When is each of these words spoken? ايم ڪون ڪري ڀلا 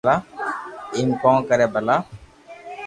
ايم 0.97 1.09
ڪون 1.21 1.35
ڪري 1.47 1.65
ڀلا 1.73 1.95